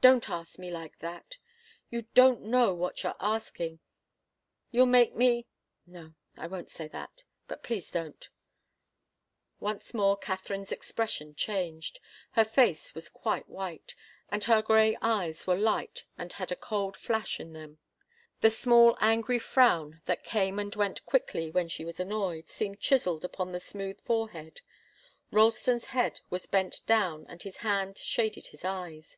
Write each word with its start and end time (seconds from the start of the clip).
"Don't 0.00 0.30
ask 0.30 0.60
me 0.60 0.70
like 0.70 0.98
that. 0.98 1.38
You 1.90 2.02
don't 2.14 2.42
know 2.42 2.72
what 2.72 3.02
you're 3.02 3.16
asking. 3.18 3.80
You'll 4.70 4.86
make 4.86 5.16
me 5.16 5.48
no, 5.86 6.14
I 6.36 6.46
won't 6.46 6.70
say 6.70 6.86
that. 6.86 7.24
But 7.48 7.64
please 7.64 7.90
don't" 7.90 8.28
Once 9.58 9.92
more 9.92 10.16
Katharine's 10.16 10.70
expression 10.70 11.34
changed. 11.34 11.98
Her 12.30 12.44
face 12.44 12.94
was 12.94 13.08
quite 13.08 13.48
white, 13.48 13.96
and 14.30 14.44
her 14.44 14.62
grey 14.62 14.96
eyes 15.02 15.48
were 15.48 15.56
light 15.56 16.04
and 16.16 16.32
had 16.34 16.52
a 16.52 16.56
cold 16.56 16.96
flash 16.96 17.40
in 17.40 17.52
them. 17.52 17.80
The 18.40 18.50
small, 18.50 18.96
angry 19.00 19.40
frown 19.40 20.00
that 20.04 20.22
came 20.22 20.60
and 20.60 20.72
went 20.76 21.04
quickly 21.06 21.50
when 21.50 21.66
she 21.66 21.84
was 21.84 21.98
annoyed, 21.98 22.48
seemed 22.48 22.78
chiselled 22.78 23.24
upon 23.24 23.50
the 23.50 23.58
smooth 23.58 24.00
forehead. 24.02 24.60
Ralston's 25.32 25.86
head 25.86 26.20
was 26.30 26.46
bent 26.46 26.82
down 26.86 27.26
and 27.28 27.42
his 27.42 27.56
hand 27.56 27.98
shaded 27.98 28.46
his 28.46 28.64
eyes. 28.64 29.16